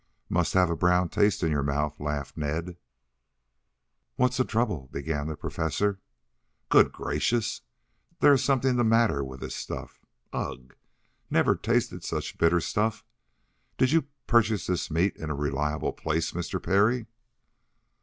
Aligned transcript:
"Must 0.29 0.53
have 0.53 0.71
a 0.71 0.75
brown 0.75 1.09
taste 1.09 1.43
in 1.43 1.51
your 1.51 1.61
mouth,' 1.61 1.99
laughed 1.99 2.35
Ned. 2.35 2.75
"What's 4.15 4.37
the 4.37 4.43
trouble" 4.43 4.89
began 4.91 5.27
the 5.27 5.35
Professor. 5.37 5.99
"Good 6.69 6.91
gracious, 6.91 7.61
there 8.19 8.33
is 8.33 8.43
something 8.43 8.77
the 8.77 8.83
matter 8.83 9.23
with 9.23 9.41
the 9.41 9.51
stuff. 9.51 10.01
Ugh! 10.33 10.75
Never 11.29 11.55
tasted 11.55 12.03
such 12.03 12.39
bitter 12.39 12.61
stuff. 12.61 13.05
Did 13.77 13.91
you 13.91 14.07
purchase 14.25 14.65
this 14.65 14.89
meat 14.89 15.15
in 15.17 15.29
a 15.29 15.35
reliable 15.35 15.93
place, 15.93 16.31
Mr. 16.31 16.59
Parry!" 16.59 17.05